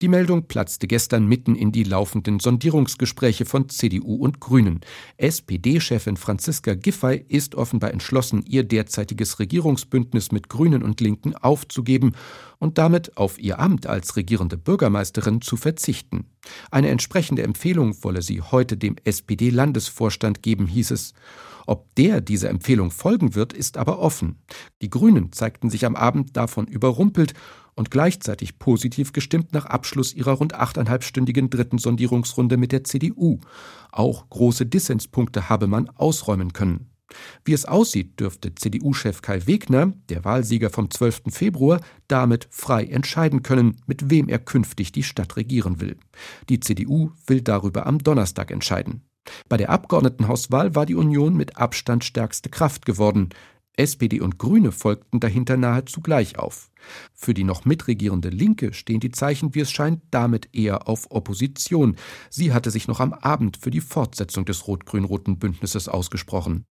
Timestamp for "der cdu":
32.72-33.38